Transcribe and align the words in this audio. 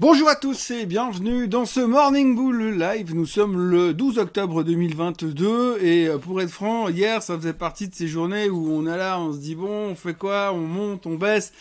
Bonjour 0.00 0.28
à 0.28 0.36
tous 0.36 0.70
et 0.70 0.86
bienvenue 0.86 1.48
dans 1.48 1.66
ce 1.66 1.80
Morning 1.80 2.36
Bull 2.36 2.78
Live. 2.78 3.16
Nous 3.16 3.26
sommes 3.26 3.58
le 3.58 3.92
12 3.92 4.18
octobre 4.18 4.62
2022 4.62 5.78
et 5.82 6.06
euh, 6.06 6.18
pour 6.18 6.40
être 6.40 6.52
franc, 6.52 6.88
hier 6.88 7.20
ça 7.20 7.36
faisait 7.36 7.52
partie 7.52 7.88
de 7.88 7.94
ces 7.96 8.06
journées 8.06 8.48
où 8.48 8.70
on 8.70 8.86
est 8.86 8.96
là, 8.96 9.18
on 9.18 9.32
se 9.32 9.38
dit 9.38 9.56
bon, 9.56 9.88
on 9.88 9.94
fait 9.96 10.14
quoi, 10.14 10.52
on 10.54 10.60
monte, 10.60 11.04
on 11.06 11.16
baisse, 11.16 11.52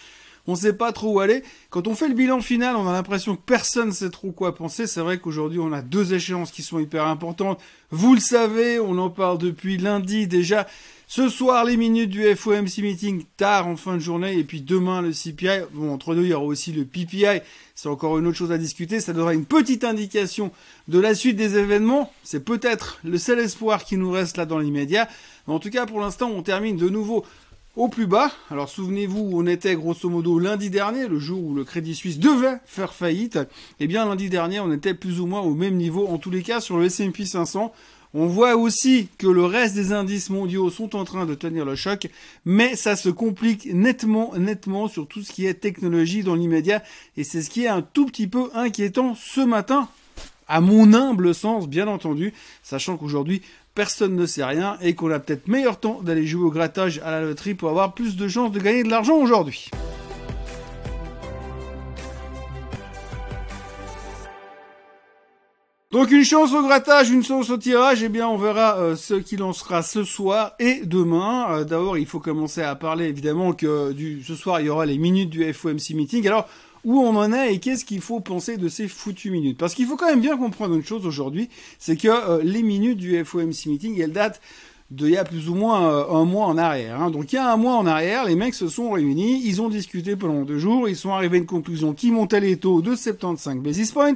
on 0.45 0.53
sait 0.53 0.73
pas 0.73 0.91
trop 0.91 1.13
où 1.13 1.19
aller. 1.19 1.41
Quand 1.71 1.87
on 1.87 1.95
fait 1.95 2.09
le 2.09 2.13
bilan 2.13 2.39
final, 2.39 2.75
on 2.75 2.87
a 2.87 2.91
l'impression 2.91 3.35
que 3.35 3.41
personne 3.43 3.91
sait 3.91 4.11
trop 4.11 4.31
quoi 4.31 4.53
penser. 4.53 4.85
C'est 4.85 5.01
vrai 5.01 5.17
qu'aujourd'hui 5.17 5.57
on 5.57 5.73
a 5.73 5.81
deux 5.81 6.13
échéances 6.13 6.51
qui 6.51 6.61
sont 6.61 6.77
hyper 6.77 7.07
importantes. 7.07 7.59
Vous 7.89 8.13
le 8.13 8.19
savez, 8.19 8.79
on 8.79 8.99
en 8.99 9.09
parle 9.09 9.39
depuis 9.39 9.79
lundi 9.79 10.27
déjà. 10.27 10.67
Ce 11.09 11.29
soir, 11.29 11.63
les 11.63 11.77
minutes 11.77 12.09
du 12.09 12.35
FOMC 12.35 12.79
meeting 12.79 13.23
tard 13.37 13.65
en 13.65 13.77
fin 13.77 13.93
de 13.93 13.99
journée, 13.99 14.37
et 14.37 14.43
puis 14.43 14.59
demain 14.59 15.01
le 15.01 15.11
CPI. 15.11 15.63
Bon, 15.71 15.93
entre 15.93 16.13
deux, 16.13 16.23
il 16.23 16.27
y 16.27 16.33
aura 16.33 16.43
aussi 16.43 16.73
le 16.73 16.83
PPI. 16.83 17.39
C'est 17.75 17.87
encore 17.87 18.17
une 18.17 18.27
autre 18.27 18.35
chose 18.35 18.51
à 18.51 18.57
discuter. 18.57 18.99
Ça 18.99 19.13
donnera 19.13 19.33
une 19.33 19.45
petite 19.45 19.85
indication 19.85 20.51
de 20.89 20.99
la 20.99 21.15
suite 21.15 21.37
des 21.37 21.57
événements. 21.57 22.11
C'est 22.23 22.43
peut-être 22.43 22.99
le 23.05 23.17
seul 23.17 23.39
espoir 23.39 23.85
qui 23.85 23.95
nous 23.95 24.11
reste 24.11 24.35
là 24.35 24.45
dans 24.45 24.59
l'immédiat. 24.59 25.07
En 25.47 25.59
tout 25.59 25.69
cas, 25.69 25.85
pour 25.85 26.01
l'instant, 26.01 26.29
on 26.29 26.43
termine 26.43 26.75
de 26.75 26.89
nouveau 26.89 27.23
au 27.77 27.87
plus 27.87 28.07
bas. 28.07 28.29
Alors 28.51 28.67
souvenez-vous, 28.67 29.29
on 29.31 29.47
était 29.47 29.75
grosso 29.75 30.09
modo 30.09 30.39
lundi 30.39 30.69
dernier, 30.69 31.07
le 31.07 31.19
jour 31.19 31.41
où 31.41 31.55
le 31.55 31.63
Crédit 31.63 31.95
Suisse 31.95 32.19
devait 32.19 32.57
faire 32.65 32.93
faillite. 32.93 33.39
Eh 33.79 33.87
bien 33.87 34.05
lundi 34.05 34.29
dernier, 34.29 34.59
on 34.59 34.73
était 34.73 34.93
plus 34.93 35.21
ou 35.21 35.25
moins 35.25 35.39
au 35.39 35.53
même 35.53 35.75
niveau, 35.75 36.05
en 36.07 36.17
tous 36.17 36.31
les 36.31 36.43
cas 36.43 36.59
sur 36.59 36.77
le 36.77 36.85
S&P 36.85 37.23
500. 37.25 37.71
On 38.19 38.25
voit 38.25 38.55
aussi 38.55 39.09
que 39.19 39.27
le 39.27 39.45
reste 39.45 39.75
des 39.75 39.93
indices 39.93 40.31
mondiaux 40.31 40.71
sont 40.71 40.95
en 40.95 41.05
train 41.05 41.27
de 41.27 41.35
tenir 41.35 41.65
le 41.65 41.75
choc, 41.75 42.07
mais 42.45 42.75
ça 42.75 42.95
se 42.95 43.09
complique 43.09 43.71
nettement, 43.71 44.33
nettement 44.35 44.87
sur 44.87 45.07
tout 45.07 45.21
ce 45.21 45.31
qui 45.31 45.45
est 45.45 45.53
technologie 45.53 46.23
dans 46.23 46.33
l'immédiat, 46.33 46.81
et 47.15 47.23
c'est 47.23 47.43
ce 47.43 47.51
qui 47.51 47.65
est 47.65 47.67
un 47.67 47.83
tout 47.83 48.07
petit 48.07 48.25
peu 48.25 48.49
inquiétant 48.55 49.13
ce 49.13 49.41
matin, 49.41 49.87
à 50.47 50.61
mon 50.61 50.95
humble 50.95 51.35
sens, 51.35 51.67
bien 51.67 51.87
entendu, 51.87 52.33
sachant 52.63 52.97
qu'aujourd'hui, 52.97 53.43
personne 53.75 54.15
ne 54.15 54.25
sait 54.25 54.43
rien 54.43 54.79
et 54.81 54.95
qu'on 54.95 55.11
a 55.11 55.19
peut-être 55.19 55.47
meilleur 55.47 55.79
temps 55.79 56.01
d'aller 56.01 56.25
jouer 56.25 56.45
au 56.45 56.49
grattage 56.49 56.99
à 57.05 57.11
la 57.11 57.21
loterie 57.21 57.53
pour 57.53 57.69
avoir 57.69 57.93
plus 57.93 58.15
de 58.15 58.27
chances 58.27 58.51
de 58.51 58.59
gagner 58.59 58.81
de 58.81 58.89
l'argent 58.89 59.17
aujourd'hui. 59.17 59.69
Donc 65.91 66.11
une 66.11 66.25
chance 66.25 66.51
au 66.53 66.63
grattage, 66.63 67.11
une 67.11 67.23
chance 67.23 67.49
au 67.49 67.55
tirage, 67.55 68.03
eh 68.03 68.09
bien 68.09 68.27
on 68.27 68.35
verra 68.35 68.77
euh, 68.77 68.97
ce 68.97 69.13
qui 69.13 69.37
lancera 69.37 69.81
ce 69.81 70.03
soir 70.03 70.53
et 70.59 70.81
demain. 70.83 71.47
Euh, 71.49 71.63
d'abord 71.63 71.97
il 71.97 72.05
faut 72.05 72.19
commencer 72.19 72.61
à 72.61 72.75
parler 72.75 73.05
évidemment 73.05 73.53
que 73.53 73.93
du, 73.93 74.21
ce 74.21 74.35
soir 74.35 74.59
il 74.59 74.65
y 74.65 74.69
aura 74.69 74.85
les 74.85 74.97
minutes 74.97 75.29
du 75.29 75.45
FOMC 75.53 75.91
meeting. 75.91 76.27
Alors 76.27 76.49
où 76.83 76.99
on 76.99 77.15
en 77.15 77.31
est 77.31 77.53
et 77.53 77.59
qu'est-ce 77.59 77.85
qu'il 77.85 78.01
faut 78.01 78.19
penser 78.19 78.57
de 78.57 78.67
ces 78.67 78.89
foutues 78.89 79.31
minutes? 79.31 79.57
Parce 79.57 79.75
qu'il 79.75 79.85
faut 79.85 79.95
quand 79.95 80.09
même 80.09 80.19
bien 80.19 80.35
comprendre 80.35 80.75
une 80.75 80.83
chose 80.83 81.05
aujourd'hui, 81.05 81.47
c'est 81.79 81.95
que 81.95 82.09
euh, 82.09 82.41
les 82.43 82.63
minutes 82.63 82.97
du 82.97 83.23
FOMC 83.23 83.67
meeting, 83.67 83.97
elles 84.01 84.11
datent 84.11 84.41
d'il 84.91 85.11
y 85.11 85.17
a 85.17 85.23
plus 85.23 85.49
ou 85.49 85.55
moins 85.55 86.07
un 86.09 86.25
mois 86.25 86.47
en 86.47 86.57
arrière. 86.57 87.01
Hein. 87.01 87.11
Donc 87.11 87.31
il 87.31 87.35
y 87.35 87.39
a 87.39 87.51
un 87.51 87.57
mois 87.57 87.75
en 87.75 87.85
arrière, 87.85 88.25
les 88.25 88.35
mecs 88.35 88.53
se 88.53 88.67
sont 88.67 88.91
réunis, 88.91 89.41
ils 89.45 89.61
ont 89.61 89.67
discuté 89.67 90.17
pendant 90.17 90.43
deux 90.43 90.59
jours, 90.59 90.87
ils 90.87 90.95
sont 90.95 91.11
arrivés 91.11 91.37
à 91.37 91.39
une 91.39 91.45
conclusion 91.45 91.93
qui 91.93 92.11
montait 92.11 92.39
les 92.41 92.57
taux 92.57 92.81
de 92.81 92.95
75 92.95 93.57
basis 93.57 93.91
points. 93.91 94.13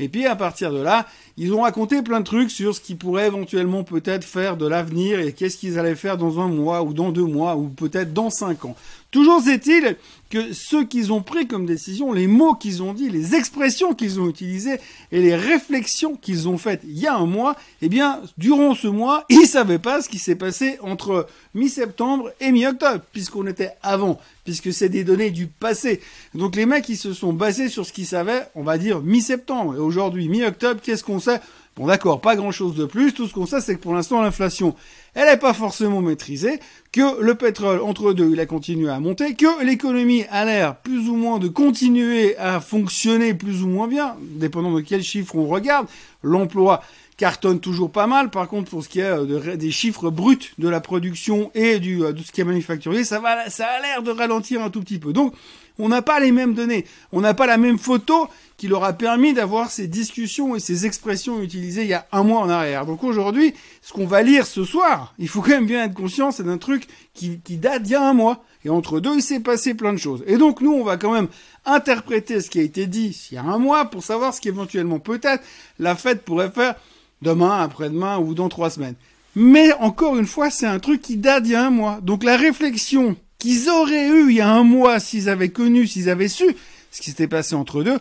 Et 0.00 0.08
puis 0.08 0.26
à 0.26 0.34
partir 0.34 0.72
de 0.72 0.80
là, 0.80 1.06
ils 1.36 1.52
ont 1.52 1.62
raconté 1.62 2.02
plein 2.02 2.20
de 2.20 2.24
trucs 2.24 2.50
sur 2.50 2.74
ce 2.74 2.80
qu'ils 2.80 2.96
pourraient 2.96 3.26
éventuellement 3.26 3.84
peut-être 3.84 4.24
faire 4.24 4.56
de 4.56 4.66
l'avenir 4.66 5.20
et 5.20 5.32
qu'est-ce 5.32 5.58
qu'ils 5.58 5.78
allaient 5.78 5.94
faire 5.94 6.16
dans 6.16 6.40
un 6.40 6.48
mois 6.48 6.82
ou 6.82 6.94
dans 6.94 7.12
deux 7.12 7.24
mois 7.24 7.56
ou 7.56 7.68
peut-être 7.68 8.12
dans 8.12 8.30
cinq 8.30 8.64
ans. 8.64 8.76
Toujours 9.10 9.46
est-il 9.48 9.96
que 10.30 10.52
ce 10.52 10.84
qu'ils 10.84 11.12
ont 11.12 11.22
pris 11.22 11.48
comme 11.48 11.66
décision, 11.66 12.12
les 12.12 12.28
mots 12.28 12.54
qu'ils 12.54 12.84
ont 12.84 12.94
dit, 12.94 13.10
les 13.10 13.34
expressions 13.34 13.92
qu'ils 13.94 14.20
ont 14.20 14.28
utilisées 14.28 14.78
et 15.10 15.20
les 15.20 15.34
réflexions 15.34 16.14
qu'ils 16.14 16.48
ont 16.48 16.58
faites 16.58 16.82
il 16.84 16.96
y 16.96 17.08
a 17.08 17.16
un 17.16 17.26
mois, 17.26 17.56
eh 17.82 17.88
bien, 17.88 18.20
durant 18.38 18.76
ce 18.76 18.86
mois, 18.86 19.24
ils 19.28 19.48
savaient 19.48 19.80
pas 19.80 20.00
ce 20.00 20.08
qui 20.08 20.18
s'est 20.18 20.36
passé 20.36 20.78
entre 20.82 21.26
mi-septembre 21.54 22.30
et 22.40 22.52
mi-octobre, 22.52 23.02
puisqu'on 23.12 23.48
était 23.48 23.72
avant, 23.82 24.20
puisque 24.44 24.72
c'est 24.72 24.88
des 24.88 25.02
données 25.02 25.32
du 25.32 25.48
passé. 25.48 26.00
Donc 26.34 26.54
les 26.54 26.66
mecs, 26.66 26.88
ils 26.88 26.96
se 26.96 27.12
sont 27.12 27.32
basés 27.32 27.68
sur 27.68 27.84
ce 27.84 27.92
qu'ils 27.92 28.06
savaient, 28.06 28.46
on 28.54 28.62
va 28.62 28.78
dire 28.78 29.00
mi-septembre. 29.00 29.74
Et 29.74 29.80
aujourd'hui, 29.80 30.28
mi-octobre, 30.28 30.80
qu'est-ce 30.80 31.02
qu'on 31.02 31.18
sait? 31.18 31.40
Bon 31.76 31.86
d'accord, 31.86 32.20
pas 32.20 32.36
grand-chose 32.36 32.74
de 32.74 32.84
plus. 32.84 33.14
Tout 33.14 33.26
ce 33.26 33.32
qu'on 33.32 33.46
sait, 33.46 33.60
c'est 33.60 33.76
que 33.76 33.80
pour 33.80 33.94
l'instant, 33.94 34.20
l'inflation, 34.20 34.74
elle 35.14 35.28
n'est 35.28 35.36
pas 35.36 35.54
forcément 35.54 36.02
maîtrisée, 36.02 36.60
que 36.92 37.20
le 37.22 37.34
pétrole, 37.36 37.80
entre 37.80 38.12
deux, 38.12 38.30
il 38.32 38.40
a 38.40 38.46
continué 38.46 38.90
à 38.90 39.00
monter, 39.00 39.34
que 39.34 39.64
l'économie 39.64 40.24
a 40.30 40.44
l'air 40.44 40.76
plus 40.76 41.08
ou 41.08 41.14
moins 41.16 41.38
de 41.38 41.48
continuer 41.48 42.36
à 42.36 42.60
fonctionner 42.60 43.34
plus 43.34 43.62
ou 43.62 43.68
moins 43.68 43.88
bien, 43.88 44.16
dépendant 44.20 44.72
de 44.72 44.80
quels 44.80 45.02
chiffres 45.02 45.36
on 45.36 45.46
regarde. 45.46 45.86
L'emploi 46.22 46.82
cartonne 47.16 47.60
toujours 47.60 47.92
pas 47.92 48.06
mal. 48.06 48.30
Par 48.30 48.48
contre, 48.48 48.70
pour 48.70 48.82
ce 48.82 48.88
qui 48.88 49.00
est 49.00 49.04
euh, 49.04 49.56
des 49.56 49.70
chiffres 49.70 50.10
bruts 50.10 50.54
de 50.58 50.68
la 50.68 50.80
production 50.80 51.50
et 51.54 51.78
du, 51.78 52.02
euh, 52.02 52.12
de 52.12 52.22
ce 52.22 52.32
qui 52.32 52.40
est 52.40 52.44
manufacturier, 52.44 53.04
ça 53.04 53.20
va, 53.20 53.48
ça 53.50 53.66
a 53.66 53.80
l'air 53.82 54.02
de 54.02 54.10
ralentir 54.10 54.62
un 54.62 54.70
tout 54.70 54.80
petit 54.80 54.98
peu. 54.98 55.12
Donc, 55.12 55.34
on 55.80 55.88
n'a 55.88 56.02
pas 56.02 56.20
les 56.20 56.32
mêmes 56.32 56.54
données. 56.54 56.84
On 57.12 57.20
n'a 57.20 57.34
pas 57.34 57.46
la 57.46 57.56
même 57.56 57.78
photo 57.78 58.28
qui 58.56 58.68
leur 58.68 58.84
a 58.84 58.92
permis 58.92 59.32
d'avoir 59.32 59.70
ces 59.70 59.86
discussions 59.86 60.54
et 60.54 60.60
ces 60.60 60.84
expressions 60.84 61.40
utilisées 61.42 61.82
il 61.82 61.88
y 61.88 61.94
a 61.94 62.06
un 62.12 62.22
mois 62.22 62.40
en 62.40 62.50
arrière. 62.50 62.84
Donc 62.84 63.02
aujourd'hui, 63.02 63.54
ce 63.80 63.92
qu'on 63.92 64.06
va 64.06 64.22
lire 64.22 64.46
ce 64.46 64.64
soir, 64.64 65.14
il 65.18 65.28
faut 65.28 65.40
quand 65.40 65.50
même 65.50 65.66
bien 65.66 65.84
être 65.84 65.94
conscient, 65.94 66.30
c'est 66.30 66.42
d'un 66.42 66.58
truc 66.58 66.86
qui, 67.14 67.40
qui 67.40 67.56
date 67.56 67.82
d'il 67.84 67.92
y 67.92 67.94
a 67.94 68.06
un 68.06 68.12
mois. 68.12 68.44
Et 68.64 68.68
entre 68.68 69.00
deux, 69.00 69.16
il 69.16 69.22
s'est 69.22 69.40
passé 69.40 69.72
plein 69.72 69.94
de 69.94 69.98
choses. 69.98 70.22
Et 70.26 70.36
donc 70.36 70.60
nous, 70.60 70.72
on 70.72 70.84
va 70.84 70.98
quand 70.98 71.12
même 71.12 71.28
interpréter 71.64 72.40
ce 72.40 72.50
qui 72.50 72.58
a 72.58 72.62
été 72.62 72.86
dit 72.86 73.28
il 73.30 73.34
y 73.34 73.38
a 73.38 73.42
un 73.42 73.58
mois 73.58 73.86
pour 73.86 74.04
savoir 74.04 74.34
ce 74.34 74.40
qu'éventuellement 74.40 74.98
peut-être 74.98 75.42
la 75.78 75.94
fête 75.96 76.22
pourrait 76.22 76.50
faire 76.50 76.74
demain, 77.22 77.62
après-demain 77.62 78.18
ou 78.18 78.34
dans 78.34 78.48
trois 78.48 78.68
semaines. 78.70 78.96
Mais 79.36 79.72
encore 79.74 80.16
une 80.18 80.26
fois, 80.26 80.50
c'est 80.50 80.66
un 80.66 80.80
truc 80.80 81.00
qui 81.00 81.16
date 81.16 81.44
d'il 81.44 81.52
y 81.52 81.56
a 81.56 81.64
un 81.64 81.70
mois. 81.70 82.00
Donc 82.02 82.24
la 82.24 82.36
réflexion 82.36 83.16
qu'ils 83.40 83.68
auraient 83.68 84.06
eu 84.06 84.30
il 84.30 84.36
y 84.36 84.40
a 84.40 84.48
un 84.48 84.62
mois 84.62 85.00
s'ils 85.00 85.28
avaient 85.28 85.48
connu, 85.48 85.88
s'ils 85.88 86.08
avaient 86.08 86.28
su 86.28 86.54
ce 86.92 87.00
qui 87.00 87.10
s'était 87.10 87.28
passé 87.28 87.54
entre 87.54 87.82
deux, 87.82 87.98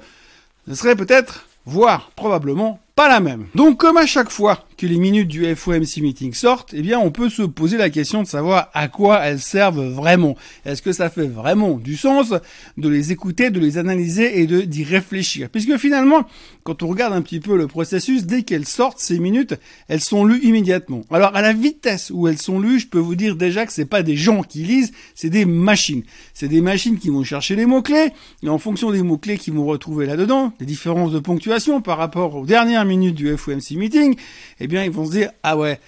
ce 0.67 0.75
serait 0.75 0.95
peut-être, 0.95 1.47
voire 1.65 2.11
probablement, 2.15 2.79
pas 2.95 3.07
la 3.07 3.19
même. 3.19 3.47
Donc 3.55 3.77
comme 3.77 3.97
à 3.97 4.05
chaque 4.05 4.29
fois 4.29 4.65
que 4.79 4.87
les 4.87 4.97
minutes 4.97 5.27
du 5.27 5.53
FOMC 5.53 5.97
meeting 5.97 6.33
sortent, 6.33 6.73
eh 6.73 6.81
bien 6.81 6.99
on 6.99 7.11
peut 7.11 7.27
se 7.29 7.41
poser 7.41 7.75
la 7.75 7.89
question 7.89 8.23
de 8.23 8.27
savoir 8.27 8.69
à 8.73 8.87
quoi 8.87 9.19
elles 9.25 9.41
servent 9.41 9.85
vraiment. 9.89 10.37
Est-ce 10.65 10.81
que 10.81 10.93
ça 10.93 11.09
fait 11.09 11.27
vraiment 11.27 11.71
du 11.71 11.97
sens 11.97 12.33
de 12.77 12.87
les 12.87 13.11
écouter, 13.11 13.49
de 13.49 13.59
les 13.59 13.77
analyser 13.77 14.39
et 14.39 14.47
d'y 14.47 14.83
réfléchir? 14.85 15.49
Puisque 15.49 15.75
finalement, 15.75 16.25
quand 16.63 16.81
on 16.81 16.87
regarde 16.87 17.13
un 17.13 17.21
petit 17.21 17.41
peu 17.41 17.57
le 17.57 17.67
processus, 17.67 18.25
dès 18.25 18.43
qu'elles 18.43 18.65
sortent 18.65 18.99
ces 18.99 19.19
minutes, 19.19 19.55
elles 19.89 19.99
sont 19.99 20.23
lues 20.23 20.39
immédiatement. 20.43 21.01
Alors 21.11 21.35
à 21.35 21.41
la 21.41 21.51
vitesse 21.51 22.09
où 22.09 22.29
elles 22.29 22.41
sont 22.41 22.61
lues, 22.61 22.79
je 22.79 22.87
peux 22.87 22.99
vous 22.99 23.15
dire 23.15 23.35
déjà 23.35 23.65
que 23.65 23.73
c'est 23.73 23.83
pas 23.83 24.01
des 24.01 24.15
gens 24.15 24.43
qui 24.43 24.59
lisent, 24.59 24.93
c'est 25.13 25.29
des 25.29 25.43
machines. 25.43 26.03
C'est 26.33 26.47
des 26.47 26.61
machines 26.61 26.97
qui 26.97 27.09
vont 27.09 27.25
chercher 27.25 27.57
les 27.57 27.65
mots-clés 27.65 28.13
et 28.43 28.47
en 28.47 28.57
fonction 28.57 28.91
des 28.91 29.03
mots-clés 29.03 29.39
qu'ils 29.39 29.55
vont 29.55 29.65
retrouver 29.65 30.05
là-dedans, 30.05 30.53
des 30.57 30.65
différences 30.65 31.11
de 31.11 31.19
ponctuation 31.19 31.81
par 31.81 31.97
rapport 31.97 32.33
aux 32.37 32.45
dernières 32.45 32.85
minutes 32.85 33.15
du 33.15 33.35
FOMC 33.35 33.71
meeting, 33.71 34.15
eh 34.61 34.68
bien, 34.69 34.85
ils 34.85 34.91
vont 34.91 35.05
se 35.05 35.11
dire, 35.11 35.31
ah 35.43 35.57
ouais, 35.57 35.79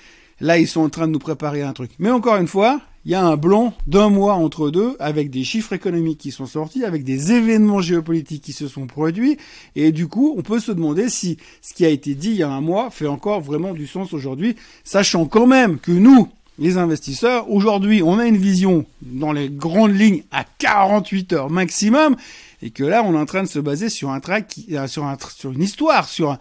là, 0.41 0.57
ils 0.57 0.67
sont 0.67 0.81
en 0.81 0.89
train 0.89 1.07
de 1.07 1.13
nous 1.13 1.19
préparer 1.19 1.61
un 1.61 1.71
truc. 1.71 1.91
Mais 1.99 2.11
encore 2.11 2.35
une 2.35 2.47
fois, 2.47 2.81
il 3.05 3.11
y 3.11 3.15
a 3.15 3.23
un 3.23 3.37
blanc 3.37 3.73
d'un 3.87 4.09
mois 4.09 4.33
entre 4.33 4.69
deux, 4.69 4.95
avec 4.99 5.29
des 5.29 5.43
chiffres 5.43 5.73
économiques 5.73 6.19
qui 6.19 6.31
sont 6.31 6.45
sortis, 6.45 6.83
avec 6.83 7.03
des 7.03 7.31
événements 7.31 7.81
géopolitiques 7.81 8.43
qui 8.43 8.53
se 8.53 8.67
sont 8.67 8.85
produits, 8.85 9.37
et 9.75 9.91
du 9.91 10.07
coup, 10.07 10.35
on 10.37 10.41
peut 10.41 10.59
se 10.59 10.71
demander 10.71 11.09
si 11.09 11.37
ce 11.61 11.73
qui 11.73 11.85
a 11.85 11.89
été 11.89 12.13
dit 12.13 12.29
il 12.29 12.37
y 12.37 12.43
a 12.43 12.49
un 12.49 12.61
mois 12.61 12.91
fait 12.91 13.07
encore 13.07 13.41
vraiment 13.41 13.73
du 13.73 13.87
sens 13.87 14.13
aujourd'hui, 14.13 14.55
sachant 14.83 15.25
quand 15.25 15.47
même 15.47 15.79
que 15.79 15.91
nous, 15.91 16.27
les 16.59 16.77
investisseurs, 16.77 17.49
aujourd'hui, 17.49 18.03
on 18.03 18.19
a 18.19 18.27
une 18.27 18.37
vision 18.37 18.85
dans 19.01 19.31
les 19.31 19.49
grandes 19.49 19.97
lignes 19.97 20.23
à 20.31 20.45
48 20.59 21.33
heures 21.33 21.49
maximum, 21.49 22.15
et 22.61 22.71
que 22.71 22.83
là 22.83 23.03
on 23.03 23.13
est 23.13 23.19
en 23.19 23.25
train 23.25 23.43
de 23.43 23.47
se 23.47 23.59
baser 23.59 23.89
sur 23.89 24.11
un 24.11 24.19
track, 24.19 24.59
euh, 24.71 24.87
sur 24.87 25.05
un, 25.05 25.17
sur 25.35 25.51
une 25.51 25.63
histoire, 25.63 26.07
sur 26.07 26.37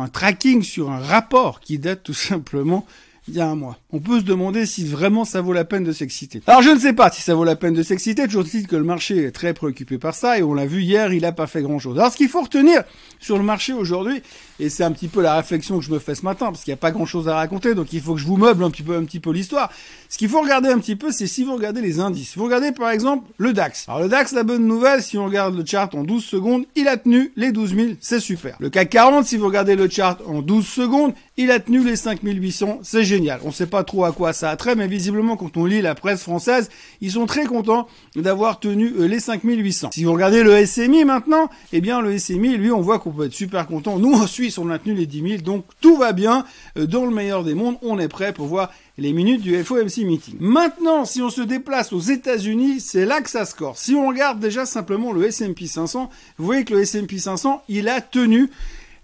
un 0.00 0.08
tracking, 0.08 0.62
sur 0.62 0.90
un 0.90 1.00
rapport 1.00 1.60
qui 1.60 1.78
date 1.78 2.02
tout 2.02 2.14
simplement 2.14 2.86
il 3.28 3.34
y 3.34 3.40
a 3.40 3.48
un 3.48 3.54
mois. 3.54 3.78
On 3.92 4.00
peut 4.00 4.20
se 4.20 4.24
demander 4.24 4.66
si 4.66 4.84
vraiment 4.84 5.24
ça 5.24 5.40
vaut 5.40 5.52
la 5.52 5.64
peine 5.64 5.84
de 5.84 5.92
s'exciter. 5.92 6.42
Alors 6.46 6.62
je 6.62 6.70
ne 6.70 6.78
sais 6.78 6.92
pas 6.92 7.10
si 7.10 7.22
ça 7.22 7.34
vaut 7.34 7.44
la 7.44 7.56
peine 7.56 7.74
de 7.74 7.82
s'exciter, 7.82 8.24
toujours 8.24 8.44
dit 8.44 8.66
que 8.66 8.76
le 8.76 8.84
marché 8.84 9.24
est 9.24 9.30
très 9.30 9.54
préoccupé 9.54 9.98
par 9.98 10.14
ça, 10.14 10.38
et 10.38 10.42
on 10.42 10.54
l'a 10.54 10.66
vu 10.66 10.82
hier, 10.82 11.12
il 11.12 11.22
n'a 11.22 11.32
pas 11.32 11.46
fait 11.46 11.62
grand 11.62 11.78
chose. 11.78 11.98
Alors 11.98 12.12
ce 12.12 12.16
qu'il 12.16 12.28
faut 12.28 12.42
retenir 12.42 12.82
sur 13.20 13.36
le 13.38 13.44
marché 13.44 13.72
aujourd'hui, 13.72 14.22
et 14.60 14.68
c'est 14.68 14.84
un 14.84 14.92
petit 14.92 15.08
peu 15.08 15.22
la 15.22 15.34
réflexion 15.36 15.78
que 15.78 15.84
je 15.84 15.90
me 15.90 15.98
fais 15.98 16.14
ce 16.14 16.22
matin, 16.22 16.46
parce 16.46 16.62
qu'il 16.62 16.72
n'y 16.72 16.78
a 16.78 16.78
pas 16.78 16.90
grand 16.90 17.06
chose 17.06 17.28
à 17.28 17.34
raconter, 17.34 17.74
donc 17.74 17.92
il 17.92 18.00
faut 18.00 18.14
que 18.14 18.20
je 18.20 18.26
vous 18.26 18.36
meuble 18.36 18.64
un 18.64 18.70
petit 18.70 18.82
peu, 18.82 18.96
un 18.96 19.04
petit 19.04 19.20
peu 19.20 19.30
l'histoire. 19.30 19.70
Ce 20.08 20.18
qu'il 20.18 20.28
faut 20.28 20.40
regarder 20.40 20.68
un 20.68 20.78
petit 20.78 20.96
peu, 20.96 21.10
c'est 21.10 21.26
si 21.26 21.42
vous 21.42 21.54
regardez 21.54 21.80
les 21.80 22.00
indices. 22.00 22.36
Vous 22.36 22.44
regardez 22.44 22.72
par 22.72 22.90
exemple 22.90 23.28
le 23.38 23.52
DAX. 23.52 23.88
Alors 23.88 24.02
le 24.02 24.08
DAX, 24.08 24.32
la 24.32 24.44
bonne 24.44 24.66
nouvelle, 24.66 25.02
si 25.02 25.18
on 25.18 25.24
regarde 25.24 25.56
le 25.56 25.64
chart 25.64 25.92
en 25.94 26.04
12 26.04 26.24
secondes, 26.24 26.64
il 26.76 26.88
a 26.88 26.96
tenu 26.96 27.32
les 27.36 27.52
12 27.52 27.74
000, 27.74 27.88
c'est 28.00 28.20
super. 28.20 28.56
Le 28.60 28.70
CAC 28.70 28.90
40, 28.90 29.26
si 29.26 29.36
vous 29.36 29.46
regardez 29.46 29.74
le 29.74 29.88
chart 29.88 30.20
en 30.26 30.42
12 30.42 30.66
secondes, 30.66 31.12
il 31.38 31.50
a 31.50 31.60
tenu 31.60 31.84
les 31.84 31.96
5800, 31.96 32.80
c'est 32.82 33.04
génial. 33.04 33.40
On 33.44 33.52
sait 33.52 33.66
pas 33.66 33.84
trop 33.84 34.04
à 34.04 34.12
quoi 34.12 34.32
ça 34.32 34.50
a 34.50 34.56
trait, 34.56 34.74
mais 34.74 34.86
visiblement 34.86 35.36
quand 35.36 35.56
on 35.58 35.66
lit 35.66 35.82
la 35.82 35.94
presse 35.94 36.22
française, 36.22 36.70
ils 37.02 37.12
sont 37.12 37.26
très 37.26 37.44
contents 37.44 37.88
d'avoir 38.14 38.58
tenu 38.58 38.92
euh, 38.98 39.06
les 39.06 39.20
5800. 39.20 39.90
Si 39.92 40.04
vous 40.04 40.12
regardez 40.12 40.42
le 40.42 40.64
SMI 40.64 41.04
maintenant, 41.04 41.50
eh 41.74 41.82
bien 41.82 42.00
le 42.00 42.18
SMI, 42.18 42.56
lui, 42.56 42.70
on 42.70 42.80
voit 42.80 42.98
qu'on 42.98 43.10
peut 43.10 43.26
être 43.26 43.34
super 43.34 43.66
content. 43.66 43.98
Nous 43.98 44.14
en 44.14 44.26
Suisse, 44.26 44.56
on 44.56 44.70
a 44.70 44.78
tenu 44.78 44.94
les 44.94 45.06
10 45.06 45.28
000, 45.28 45.42
donc 45.42 45.66
tout 45.82 45.96
va 45.96 46.12
bien. 46.12 46.46
Euh, 46.78 46.86
dans 46.86 47.04
le 47.04 47.10
meilleur 47.10 47.44
des 47.44 47.54
mondes, 47.54 47.76
on 47.82 47.98
est 47.98 48.08
prêt 48.08 48.32
pour 48.32 48.46
voir 48.46 48.70
les 48.96 49.12
minutes 49.12 49.42
du 49.42 49.62
FOMC 49.62 50.04
meeting. 50.04 50.36
Maintenant, 50.40 51.04
si 51.04 51.20
on 51.20 51.28
se 51.28 51.42
déplace 51.42 51.92
aux 51.92 52.00
États-Unis, 52.00 52.80
c'est 52.80 53.04
là 53.04 53.20
que 53.20 53.28
ça 53.28 53.44
score. 53.44 53.76
Si 53.76 53.94
on 53.94 54.08
regarde 54.08 54.40
déjà 54.40 54.64
simplement 54.64 55.12
le 55.12 55.26
S&P 55.26 55.66
500, 55.66 56.08
vous 56.38 56.44
voyez 56.46 56.64
que 56.64 56.72
le 56.72 56.80
S&P 56.80 57.18
500, 57.18 57.62
il 57.68 57.90
a 57.90 58.00
tenu 58.00 58.50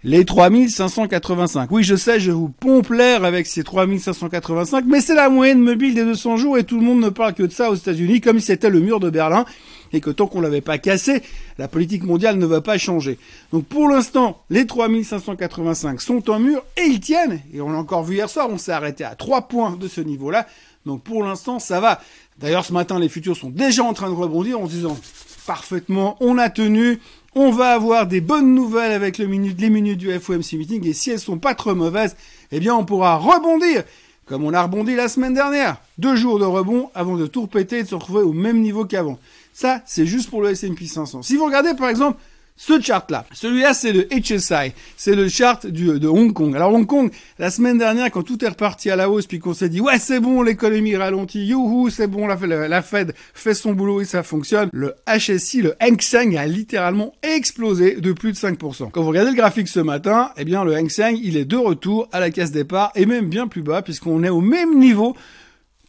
les 0.03 0.25
3585. 0.25 1.71
Oui, 1.71 1.83
je 1.83 1.95
sais, 1.95 2.19
je 2.19 2.31
vous 2.31 2.49
pompe 2.49 2.89
l'air 2.89 3.23
avec 3.23 3.47
ces 3.47 3.63
3585, 3.63 4.85
mais 4.85 4.99
c'est 4.99 5.15
la 5.15 5.29
moyenne 5.29 5.59
mobile 5.59 5.95
des 5.95 6.03
200 6.03 6.37
jours 6.37 6.57
et 6.57 6.63
tout 6.63 6.77
le 6.77 6.85
monde 6.85 6.99
ne 6.99 7.09
parle 7.09 7.33
que 7.33 7.43
de 7.43 7.51
ça 7.51 7.69
aux 7.69 7.75
États-Unis 7.75 8.19
comme 8.19 8.39
si 8.39 8.47
c'était 8.47 8.69
le 8.69 8.79
mur 8.79 8.99
de 8.99 9.09
Berlin 9.09 9.45
et 9.93 10.01
que 10.01 10.09
tant 10.09 10.27
qu'on 10.27 10.41
l'avait 10.41 10.61
pas 10.61 10.77
cassé, 10.77 11.21
la 11.57 11.67
politique 11.67 12.03
mondiale 12.03 12.37
ne 12.37 12.45
va 12.45 12.61
pas 12.61 12.77
changer. 12.77 13.17
Donc 13.51 13.65
pour 13.65 13.87
l'instant, 13.87 14.41
les 14.49 14.65
3585 14.65 16.01
sont 16.01 16.29
en 16.29 16.39
mur 16.39 16.63
et 16.77 16.87
ils 16.87 16.99
tiennent. 16.99 17.41
Et 17.53 17.61
on 17.61 17.71
l'a 17.71 17.77
encore 17.77 18.03
vu 18.03 18.15
hier 18.15 18.29
soir, 18.29 18.47
on 18.49 18.57
s'est 18.57 18.71
arrêté 18.71 19.03
à 19.03 19.15
3 19.15 19.43
points 19.47 19.77
de 19.79 19.87
ce 19.87 20.01
niveau-là. 20.01 20.47
Donc 20.85 21.03
pour 21.03 21.23
l'instant, 21.23 21.59
ça 21.59 21.79
va. 21.79 22.01
D'ailleurs, 22.39 22.65
ce 22.65 22.73
matin, 22.73 22.99
les 22.99 23.07
futurs 23.07 23.37
sont 23.37 23.51
déjà 23.51 23.83
en 23.83 23.93
train 23.93 24.09
de 24.09 24.15
rebondir 24.15 24.59
en 24.59 24.65
se 24.65 24.71
disant 24.71 24.97
parfaitement, 25.45 26.17
on 26.19 26.37
a 26.37 26.49
tenu, 26.49 26.99
on 27.35 27.51
va 27.51 27.73
avoir 27.73 28.07
des 28.07 28.21
bonnes 28.21 28.53
nouvelles 28.53 28.91
avec 28.91 29.17
les 29.17 29.27
minutes 29.27 29.97
du 29.97 30.11
FOMC 30.19 30.53
meeting 30.53 30.87
et 30.87 30.93
si 30.93 31.11
elles 31.11 31.19
sont 31.19 31.39
pas 31.39 31.55
trop 31.55 31.75
mauvaises, 31.75 32.15
eh 32.51 32.59
bien 32.59 32.75
on 32.75 32.85
pourra 32.85 33.17
rebondir 33.17 33.83
comme 34.25 34.45
on 34.45 34.53
a 34.53 34.63
rebondi 34.63 34.95
la 34.95 35.09
semaine 35.09 35.33
dernière. 35.33 35.77
Deux 35.97 36.15
jours 36.15 36.39
de 36.39 36.45
rebond 36.45 36.89
avant 36.95 37.17
de 37.17 37.27
tout 37.27 37.41
repéter 37.41 37.79
et 37.79 37.83
de 37.83 37.87
se 37.89 37.95
retrouver 37.95 38.21
au 38.21 38.33
même 38.33 38.61
niveau 38.61 38.85
qu'avant. 38.85 39.19
Ça, 39.53 39.81
c'est 39.85 40.05
juste 40.05 40.29
pour 40.29 40.41
le 40.41 40.51
S&P 40.51 40.87
500. 40.87 41.23
Si 41.23 41.35
vous 41.35 41.45
regardez 41.45 41.73
par 41.73 41.89
exemple 41.89 42.17
ce 42.55 42.79
chart-là, 42.79 43.25
celui-là, 43.33 43.73
c'est 43.73 43.91
le 43.91 44.07
HSI, 44.09 44.73
c'est 44.95 45.15
le 45.15 45.27
chart 45.27 45.65
de 45.65 46.07
Hong 46.07 46.33
Kong. 46.33 46.55
Alors 46.55 46.71
Hong 46.71 46.85
Kong, 46.85 47.11
la 47.39 47.49
semaine 47.49 47.79
dernière, 47.79 48.11
quand 48.11 48.21
tout 48.21 48.45
est 48.45 48.47
reparti 48.47 48.91
à 48.91 48.95
la 48.95 49.09
hausse, 49.09 49.25
puis 49.25 49.39
qu'on 49.39 49.55
s'est 49.55 49.69
dit 49.69 49.81
ouais 49.81 49.97
c'est 49.97 50.19
bon, 50.19 50.43
l'économie 50.43 50.95
ralentit, 50.95 51.45
youhou, 51.45 51.89
c'est 51.89 52.07
bon, 52.07 52.27
la, 52.27 52.35
la, 52.67 52.81
Fed 52.83 53.15
fait 53.33 53.55
son 53.55 53.73
boulot 53.73 54.01
et 54.01 54.05
ça 54.05 54.21
fonctionne. 54.21 54.69
Le 54.71 54.93
HSI, 55.07 55.63
le 55.63 55.73
Hang 55.81 55.99
Seng, 55.99 56.37
a 56.37 56.45
littéralement 56.45 57.13
explosé 57.23 57.95
de 57.95 58.11
plus 58.11 58.33
de 58.33 58.37
5%. 58.37 58.91
Quand 58.91 59.01
vous 59.01 59.09
regardez 59.09 59.31
le 59.31 59.37
graphique 59.37 59.67
ce 59.67 59.79
matin, 59.79 60.31
eh 60.37 60.45
bien 60.45 60.63
le 60.63 60.75
Hang 60.75 60.89
Seng, 60.89 61.17
il 61.21 61.37
est 61.37 61.45
de 61.45 61.57
retour 61.57 62.07
à 62.11 62.19
la 62.19 62.29
caisse 62.29 62.51
départ 62.51 62.91
et 62.95 63.07
même 63.07 63.29
bien 63.29 63.47
plus 63.47 63.63
bas 63.63 63.81
puisqu'on 63.81 64.23
est 64.23 64.29
au 64.29 64.41
même 64.41 64.77
niveau 64.77 65.15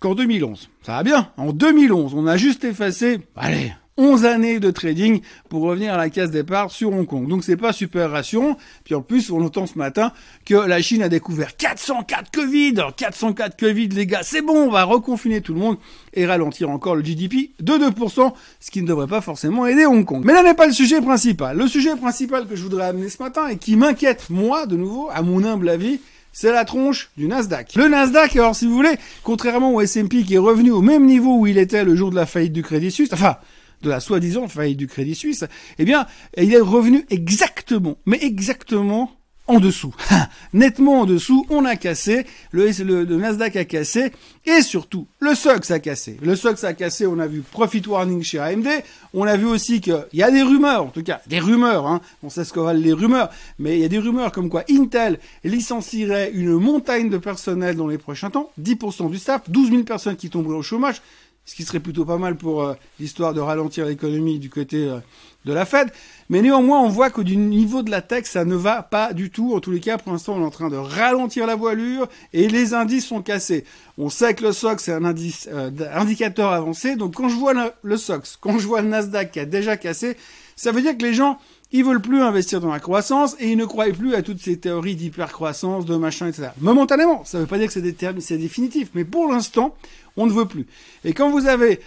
qu'en 0.00 0.14
2011. 0.14 0.70
Ça 0.82 0.92
va 0.92 1.02
bien. 1.02 1.30
En 1.36 1.52
2011, 1.52 2.14
on 2.14 2.26
a 2.26 2.36
juste 2.36 2.64
effacé, 2.64 3.20
allez, 3.36 3.72
11 3.96 4.24
années 4.24 4.60
de 4.60 4.70
trading 4.70 5.20
pour 5.48 5.62
revenir 5.62 5.94
à 5.94 5.96
la 5.96 6.10
case 6.10 6.30
départ 6.30 6.70
sur 6.70 6.92
Hong 6.92 7.06
Kong. 7.06 7.28
Donc 7.28 7.44
c'est 7.44 7.56
pas 7.56 7.72
super 7.72 8.10
rassurant. 8.10 8.56
Puis 8.84 8.94
en 8.94 9.02
plus, 9.02 9.30
on 9.30 9.40
entend 9.44 9.66
ce 9.66 9.78
matin 9.78 10.12
que 10.44 10.54
la 10.54 10.82
Chine 10.82 11.02
a 11.02 11.08
découvert 11.08 11.56
404 11.56 12.30
Covid. 12.30 12.74
404 12.96 13.56
Covid, 13.56 13.88
les 13.88 14.06
gars, 14.06 14.22
c'est 14.22 14.42
bon, 14.42 14.66
on 14.66 14.70
va 14.70 14.84
reconfiner 14.84 15.40
tout 15.40 15.54
le 15.54 15.60
monde 15.60 15.78
et 16.12 16.26
ralentir 16.26 16.70
encore 16.70 16.96
le 16.96 17.02
GDP 17.02 17.50
de 17.60 17.74
2%, 17.74 18.32
ce 18.60 18.70
qui 18.70 18.82
ne 18.82 18.86
devrait 18.86 19.06
pas 19.06 19.20
forcément 19.20 19.66
aider 19.66 19.86
Hong 19.86 20.04
Kong. 20.04 20.22
Mais 20.24 20.32
là 20.32 20.42
n'est 20.42 20.54
pas 20.54 20.66
le 20.66 20.72
sujet 20.72 21.00
principal. 21.00 21.56
Le 21.56 21.68
sujet 21.68 21.96
principal 21.96 22.46
que 22.46 22.56
je 22.56 22.62
voudrais 22.62 22.86
amener 22.86 23.08
ce 23.08 23.22
matin 23.22 23.48
et 23.48 23.56
qui 23.56 23.76
m'inquiète, 23.76 24.30
moi, 24.30 24.66
de 24.66 24.76
nouveau, 24.76 25.08
à 25.12 25.22
mon 25.22 25.44
humble 25.44 25.68
avis, 25.68 26.00
c'est 26.34 26.50
la 26.50 26.64
tronche 26.64 27.10
du 27.16 27.28
Nasdaq. 27.28 27.76
Le 27.76 27.88
Nasdaq, 27.88 28.34
alors 28.36 28.56
si 28.56 28.66
vous 28.66 28.74
voulez, 28.74 28.96
contrairement 29.22 29.72
au 29.72 29.80
S&P 29.80 30.24
qui 30.24 30.34
est 30.34 30.38
revenu 30.38 30.72
au 30.72 30.82
même 30.82 31.06
niveau 31.06 31.38
où 31.38 31.46
il 31.46 31.58
était 31.58 31.84
le 31.84 31.94
jour 31.94 32.10
de 32.10 32.16
la 32.16 32.26
faillite 32.26 32.52
du 32.52 32.62
Crédit 32.64 32.90
Suisse, 32.90 33.10
enfin, 33.12 33.36
de 33.84 33.90
la 33.90 34.00
soi-disant 34.00 34.48
faillite 34.48 34.78
du 34.78 34.88
Crédit 34.88 35.14
Suisse, 35.14 35.44
eh 35.78 35.84
bien, 35.84 36.06
il 36.36 36.52
est 36.52 36.60
revenu 36.60 37.06
exactement, 37.10 37.96
mais 38.06 38.18
exactement 38.22 39.12
en 39.46 39.60
dessous. 39.60 39.94
Nettement 40.54 41.00
en 41.00 41.04
dessous, 41.04 41.44
on 41.50 41.64
a 41.64 41.76
cassé, 41.76 42.24
le, 42.52 43.04
Nasdaq 43.04 43.56
a 43.56 43.64
cassé, 43.64 44.12
et 44.46 44.62
surtout, 44.62 45.06
le 45.20 45.34
SOX 45.34 45.70
a 45.70 45.80
cassé. 45.80 46.16
Le 46.22 46.34
SOX 46.34 46.64
a 46.64 46.72
cassé, 46.72 47.06
on 47.06 47.18
a 47.18 47.26
vu 47.26 47.42
profit 47.42 47.82
warning 47.86 48.22
chez 48.22 48.38
AMD, 48.38 48.66
on 49.12 49.24
a 49.24 49.36
vu 49.36 49.46
aussi 49.46 49.80
qu'il 49.80 50.06
y 50.14 50.22
a 50.22 50.30
des 50.30 50.42
rumeurs, 50.42 50.84
en 50.84 50.88
tout 50.88 51.02
cas, 51.02 51.20
des 51.26 51.40
rumeurs, 51.40 52.00
on 52.22 52.30
sait 52.30 52.44
ce 52.44 52.52
qu'on 52.52 52.62
valent 52.62 52.80
les 52.80 52.92
rumeurs, 52.92 53.30
mais 53.58 53.76
il 53.76 53.82
y 53.82 53.84
a 53.84 53.88
des 53.88 53.98
rumeurs 53.98 54.32
comme 54.32 54.48
quoi 54.48 54.64
Intel 54.70 55.18
licencierait 55.44 56.30
une 56.32 56.54
montagne 56.54 57.10
de 57.10 57.18
personnel 57.18 57.76
dans 57.76 57.88
les 57.88 57.98
prochains 57.98 58.30
temps, 58.30 58.50
10% 58.60 59.10
du 59.10 59.18
staff, 59.18 59.42
12 59.50 59.70
000 59.70 59.82
personnes 59.82 60.16
qui 60.16 60.30
tomberaient 60.30 60.56
au 60.56 60.62
chômage, 60.62 61.02
ce 61.44 61.54
qui 61.54 61.64
serait 61.64 61.80
plutôt 61.80 62.04
pas 62.04 62.16
mal 62.16 62.36
pour 62.36 62.62
euh, 62.62 62.74
l'histoire 62.98 63.34
de 63.34 63.40
ralentir 63.40 63.84
l'économie 63.84 64.38
du 64.38 64.48
côté 64.48 64.88
euh, 64.88 64.98
de 65.44 65.52
la 65.52 65.66
Fed. 65.66 65.90
Mais 66.30 66.40
néanmoins, 66.40 66.80
on 66.80 66.88
voit 66.88 67.10
que 67.10 67.20
du 67.20 67.36
niveau 67.36 67.82
de 67.82 67.90
la 67.90 68.00
tech, 68.00 68.24
ça 68.24 68.44
ne 68.44 68.54
va 68.54 68.82
pas 68.82 69.12
du 69.12 69.30
tout. 69.30 69.54
En 69.54 69.60
tous 69.60 69.70
les 69.70 69.80
cas, 69.80 69.98
pour 69.98 70.12
l'instant, 70.12 70.36
on 70.36 70.42
est 70.42 70.46
en 70.46 70.50
train 70.50 70.70
de 70.70 70.76
ralentir 70.76 71.46
la 71.46 71.54
voilure 71.54 72.08
et 72.32 72.48
les 72.48 72.72
indices 72.72 73.06
sont 73.06 73.20
cassés. 73.20 73.64
On 73.98 74.08
sait 74.08 74.34
que 74.34 74.42
le 74.42 74.52
SOX 74.52 74.88
est 74.88 74.92
un 74.92 75.04
euh, 75.04 75.70
indicateur 75.92 76.50
avancé. 76.50 76.96
Donc 76.96 77.14
quand 77.14 77.28
je 77.28 77.36
vois 77.36 77.52
le 77.82 77.96
SOX, 77.96 78.38
quand 78.40 78.58
je 78.58 78.66
vois 78.66 78.80
le 78.80 78.88
Nasdaq 78.88 79.32
qui 79.32 79.40
a 79.40 79.44
déjà 79.44 79.76
cassé, 79.76 80.16
ça 80.56 80.72
veut 80.72 80.80
dire 80.80 80.96
que 80.96 81.02
les 81.02 81.14
gens 81.14 81.38
ils 81.74 81.84
veulent 81.84 82.00
plus 82.00 82.22
investir 82.22 82.60
dans 82.60 82.70
la 82.70 82.78
croissance 82.78 83.34
et 83.40 83.50
ils 83.50 83.56
ne 83.56 83.64
croient 83.64 83.86
plus 83.86 84.14
à 84.14 84.22
toutes 84.22 84.40
ces 84.40 84.56
théories 84.56 84.94
d'hypercroissance, 84.94 85.84
de 85.84 85.96
machin, 85.96 86.28
etc. 86.28 86.50
Momentanément, 86.60 87.24
ça 87.24 87.38
ne 87.38 87.42
veut 87.42 87.48
pas 87.48 87.58
dire 87.58 87.66
que 87.66 88.20
c'est 88.20 88.38
définitif, 88.38 88.90
mais 88.94 89.04
pour 89.04 89.32
l'instant, 89.32 89.74
on 90.16 90.26
ne 90.26 90.32
veut 90.32 90.46
plus. 90.46 90.68
Et 91.04 91.14
quand 91.14 91.30
vous 91.30 91.48
avez 91.48 91.80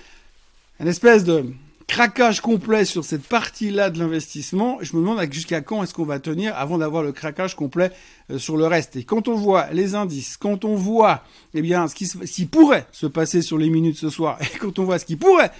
une 0.81 0.89
espèce 0.89 1.23
de 1.23 1.45
craquage 1.87 2.41
complet 2.41 2.83
sur 2.83 3.05
cette 3.05 3.23
partie-là 3.23 3.89
de 3.89 3.97
l'investissement, 3.97 4.77
je 4.81 4.93
me 4.93 4.99
demande 4.99 5.25
jusqu'à 5.31 5.61
quand 5.61 5.81
est-ce 5.83 5.93
qu'on 5.93 6.03
va 6.03 6.19
tenir 6.19 6.53
avant 6.57 6.77
d'avoir 6.77 7.01
le 7.01 7.13
craquage 7.13 7.55
complet 7.55 7.91
euh, 8.29 8.37
sur 8.37 8.57
le 8.57 8.67
reste. 8.67 8.97
Et 8.97 9.05
quand 9.05 9.29
on 9.29 9.35
voit 9.35 9.67
les 9.71 9.95
indices, 9.95 10.35
quand 10.35 10.65
on 10.65 10.75
voit 10.75 11.23
eh 11.53 11.61
bien 11.61 11.87
ce 11.87 11.95
qui, 11.95 12.07
ce 12.07 12.17
qui 12.17 12.45
pourrait 12.45 12.85
se 12.91 13.07
passer 13.07 13.41
sur 13.41 13.57
les 13.57 13.69
minutes 13.69 13.97
ce 13.97 14.09
soir, 14.09 14.37
et 14.41 14.57
quand 14.57 14.79
on 14.79 14.83
voit 14.83 14.99
ce 14.99 15.05
qui 15.05 15.15
pourrait 15.15 15.51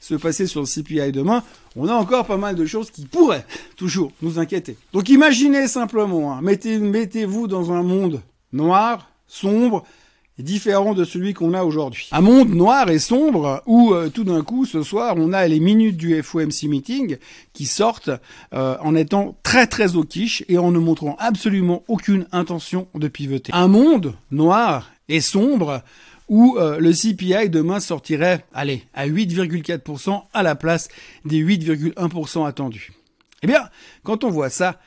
se 0.00 0.14
passer 0.14 0.46
sur 0.46 0.60
le 0.60 0.66
CPI 0.66 1.12
demain, 1.12 1.42
on 1.76 1.88
a 1.88 1.94
encore 1.94 2.26
pas 2.26 2.36
mal 2.36 2.54
de 2.54 2.66
choses 2.66 2.90
qui 2.90 3.06
pourraient 3.06 3.46
toujours 3.76 4.12
nous 4.22 4.38
inquiéter. 4.38 4.76
Donc 4.92 5.08
imaginez 5.08 5.68
simplement, 5.68 6.32
hein, 6.32 6.40
mettez-vous 6.42 7.46
dans 7.46 7.72
un 7.72 7.82
monde 7.82 8.22
noir, 8.52 9.10
sombre, 9.26 9.84
différent 10.38 10.94
de 10.94 11.04
celui 11.04 11.32
qu'on 11.32 11.54
a 11.54 11.62
aujourd'hui. 11.62 12.08
Un 12.12 12.20
monde 12.20 12.50
noir 12.50 12.90
et 12.90 12.98
sombre 12.98 13.62
où 13.66 13.94
euh, 13.94 14.10
tout 14.10 14.24
d'un 14.24 14.42
coup 14.42 14.66
ce 14.66 14.82
soir 14.82 15.14
on 15.16 15.32
a 15.32 15.46
les 15.48 15.60
minutes 15.60 15.96
du 15.96 16.22
FOMC 16.22 16.64
meeting 16.64 17.16
qui 17.52 17.64
sortent 17.64 18.10
euh, 18.52 18.76
en 18.82 18.94
étant 18.94 19.36
très 19.42 19.66
très 19.66 19.96
au 19.96 20.04
quiche 20.04 20.44
et 20.48 20.58
en 20.58 20.70
ne 20.72 20.78
montrant 20.78 21.16
absolument 21.18 21.84
aucune 21.88 22.26
intention 22.32 22.88
de 22.94 23.08
pivoter. 23.08 23.52
Un 23.54 23.68
monde 23.68 24.14
noir 24.30 24.90
et 25.08 25.20
sombre 25.20 25.82
où 26.28 26.56
euh, 26.58 26.78
le 26.78 26.92
CPI 26.92 27.50
demain 27.50 27.80
sortirait, 27.80 28.44
allez, 28.52 28.84
à 28.94 29.06
8,4% 29.06 30.22
à 30.32 30.42
la 30.42 30.54
place 30.54 30.88
des 31.24 31.44
8,1% 31.44 32.46
attendus. 32.46 32.92
Eh 33.42 33.46
bien, 33.46 33.68
quand 34.02 34.24
on 34.24 34.30
voit 34.30 34.50
ça, 34.50 34.80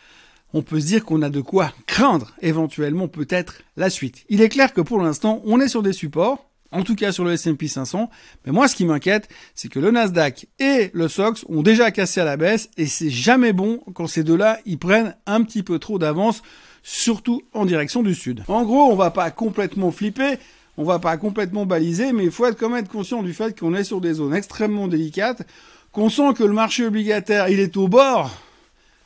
on 0.54 0.62
peut 0.62 0.80
se 0.80 0.88
dire 0.88 1.06
qu'on 1.06 1.22
a 1.22 1.30
de 1.30 1.42
quoi 1.42 1.72
craindre 1.86 2.32
éventuellement 2.42 3.08
peut-être 3.08 3.62
la 3.78 3.90
suite. 3.90 4.26
Il 4.30 4.42
est 4.42 4.50
clair 4.50 4.74
que 4.74 4.82
pour 4.82 5.00
l'instant, 5.00 5.42
on 5.46 5.60
est 5.60 5.68
sur 5.68 5.84
des 5.84 5.94
supports, 5.94 6.50
en 6.72 6.84
tout 6.84 6.96
cas 6.96 7.12
sur 7.12 7.24
le 7.24 7.34
S&P 7.34 7.68
500, 7.68 8.10
mais 8.46 8.52
moi 8.52 8.68
ce 8.68 8.76
qui 8.76 8.86
m'inquiète, 8.86 9.30
c'est 9.56 9.70
que 9.70 9.80
le 9.80 9.92
Nasdaq 9.92 10.48
et 10.60 10.90
le 10.94 11.08
SOX 11.08 11.46
ont 11.50 11.62
déjà 11.62 11.92
cassé 11.92 12.20
à 12.20 12.26
la 12.26 12.38
baisse 12.38 12.70
et 12.78 12.86
c'est 12.86 13.10
jamais 13.10 13.54
bon 13.54 13.80
quand 13.94 14.08
ces 14.08 14.24
deux-là, 14.24 14.60
ils 14.66 14.80
prennent 14.80 15.16
un 15.26 15.44
petit 15.44 15.64
peu 15.64 15.80
trop 15.80 16.00
d'avance, 16.00 16.42
surtout 16.84 17.42
en 17.54 17.66
direction 17.66 18.04
du 18.04 18.16
sud. 18.16 18.44
En 18.48 18.64
gros, 18.64 18.92
on 18.92 18.96
va 18.96 19.12
pas 19.12 19.32
complètement 19.32 19.92
flipper, 19.92 20.38
on 20.80 20.84
va 20.84 20.98
pas 20.98 21.18
complètement 21.18 21.66
baliser, 21.66 22.14
mais 22.14 22.24
il 22.24 22.32
faut 22.32 22.46
être 22.46 22.58
quand 22.58 22.70
même 22.70 22.80
être 22.80 22.90
conscient 22.90 23.22
du 23.22 23.34
fait 23.34 23.60
qu'on 23.60 23.76
est 23.76 23.84
sur 23.84 24.00
des 24.00 24.14
zones 24.14 24.34
extrêmement 24.34 24.88
délicates, 24.88 25.46
qu'on 25.92 26.10
sent 26.10 26.34
que 26.38 26.44
le 26.46 26.54
marché 26.54 26.86
obligataire, 26.86 27.50
il 27.50 27.60
est 27.60 27.76
au 27.76 27.90
bord 27.90 28.32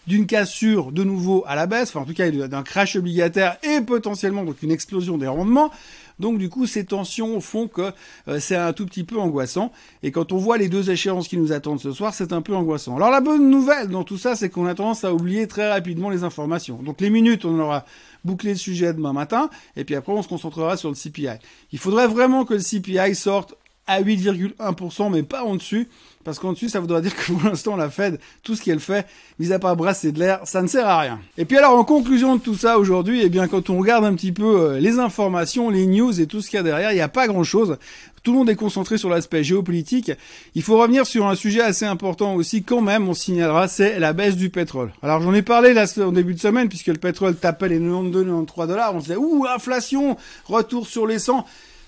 d'une 0.08 0.26
cassure 0.26 0.92
de 0.92 1.04
nouveau 1.04 1.44
à 1.48 1.56
la 1.56 1.66
baisse, 1.66 1.90
enfin 1.90 2.02
en 2.02 2.06
tout 2.06 2.14
cas 2.14 2.30
d'un 2.30 2.64
crash 2.64 2.96
obligataire 2.96 3.58
et 3.64 3.82
potentiellement 3.82 4.44
donc 4.44 4.62
une 4.62 4.72
explosion 4.72 5.18
des 5.18 5.28
rendements. 5.28 5.72
Donc 6.20 6.38
du 6.38 6.50
coup, 6.50 6.68
ces 6.68 6.86
tensions 6.86 7.42
font 7.42 7.68
que 7.68 7.92
euh, 8.28 8.40
c'est 8.40 8.56
un 8.56 8.74
tout 8.74 8.86
petit 8.86 9.04
peu 9.04 9.18
angoissant. 9.18 9.72
Et 10.04 10.12
quand 10.12 10.32
on 10.32 10.38
voit 10.38 10.58
les 10.58 10.70
deux 10.70 10.92
échéances 10.92 11.28
qui 11.28 11.38
nous 11.38 11.52
attendent 11.52 11.80
ce 11.80 11.92
soir, 11.92 12.14
c'est 12.14 12.34
un 12.34 12.42
peu 12.42 12.56
angoissant. 12.56 12.96
Alors 12.96 13.10
la 13.10 13.22
bonne 13.22 13.50
nouvelle 13.50 13.90
dans 13.90 14.04
tout 14.04 14.18
ça, 14.18 14.36
c'est 14.36 14.50
qu'on 14.50 14.66
a 14.66 14.76
tendance 14.76 15.04
à 15.04 15.14
oublier 15.14 15.48
très 15.48 15.70
rapidement 15.70 16.10
les 16.10 16.24
informations. 16.24 16.82
Donc 16.84 17.02
les 17.02 17.10
minutes, 17.10 17.46
on 17.46 17.60
aura 17.60 17.86
bouclé 18.24 18.52
le 18.52 18.58
sujet 18.58 18.94
demain 18.94 19.14
matin, 19.14 19.50
et 19.76 19.84
puis 19.84 19.96
après 19.96 20.14
on 20.14 20.22
se 20.22 20.28
concentrera 20.28 20.78
sur 20.78 20.90
le 20.90 20.96
CPI. 20.96 21.40
Il 21.72 21.80
faudrait 21.80 22.08
vraiment 22.08 22.46
que 22.46 22.54
le 22.54 22.62
CPI 22.62 23.16
sorte 23.16 23.56
à 23.88 24.02
8,1%, 24.02 25.12
mais 25.12 25.24
pas 25.24 25.44
en 25.44 25.56
dessus. 25.56 25.88
Parce 26.24 26.40
qu'en 26.40 26.54
dessus, 26.54 26.70
ça 26.70 26.80
voudrait 26.80 27.02
dire 27.02 27.16
que 27.16 27.26
pour 27.34 27.44
l'instant, 27.44 27.76
la 27.76 27.90
Fed, 27.90 28.20
tout 28.44 28.56
ce 28.56 28.62
qu'elle 28.62 28.80
fait, 28.80 29.06
mis 29.40 29.52
à 29.52 29.60
part 29.60 29.76
brasser 29.76 30.12
de 30.12 30.20
l'air, 30.20 30.40
ça 30.46 30.62
ne 30.62 30.68
sert 30.68 30.88
à 30.88 31.00
rien. 31.00 31.20
Et 31.38 31.46
puis 31.46 31.58
alors, 31.58 31.78
en 31.78 31.84
conclusion 31.84 32.38
de 32.38 32.42
tout 32.42 32.56
ça 32.56 32.80
aujourd'hui, 32.80 33.22
eh 33.24 33.30
bien, 33.30 33.48
quand 33.48 33.70
on 33.70 33.78
regarde 33.78 34.06
un 34.06 34.14
petit 34.14 34.32
peu 34.32 34.62
euh, 34.62 34.80
les 34.80 35.00
informations, 35.00 35.70
les 35.70 35.86
news 35.86 36.20
et 36.22 36.28
tout 36.28 36.42
ce 36.42 36.50
qu'il 36.50 36.58
y 36.58 36.60
a 36.60 36.64
derrière, 36.64 36.92
il 36.92 36.96
n'y 36.96 37.02
a 37.02 37.10
pas 37.10 37.28
grand 37.28 37.44
chose. 37.44 37.78
Tout 38.24 38.32
le 38.32 38.38
monde 38.38 38.50
est 38.50 38.56
concentré 38.56 38.98
sur 38.98 39.10
l'aspect 39.10 39.44
géopolitique. 39.44 40.14
Il 40.56 40.62
faut 40.62 40.78
revenir 40.78 41.06
sur 41.06 41.28
un 41.28 41.36
sujet 41.36 41.60
assez 41.60 41.84
important 41.84 42.36
aussi, 42.36 42.64
quand 42.64 42.80
même, 42.80 43.10
on 43.10 43.14
signalera, 43.14 43.68
c'est 43.68 44.00
la 44.00 44.14
baisse 44.14 44.38
du 44.38 44.50
pétrole. 44.50 44.94
Alors 45.02 45.22
j'en 45.22 45.34
ai 45.34 45.42
parlé 45.42 45.74
là 45.74 45.86
en 45.98 46.12
début 46.14 46.34
de 46.34 46.40
semaine, 46.40 46.70
puisque 46.70 46.88
le 46.88 46.94
pétrole 46.96 47.36
tapait 47.36 47.68
les 47.68 47.82
92-93 47.82 48.68
dollars. 48.68 48.96
On 48.96 49.00
se 49.02 49.06
disait, 49.08 49.18
ouh, 49.18 49.46
inflation, 49.46 50.16
retour 50.46 50.88
sur 50.88 51.06
les 51.06 51.20
100. 51.20 51.46